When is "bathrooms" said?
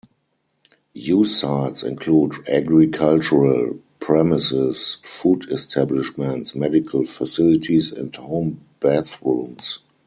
8.79-9.77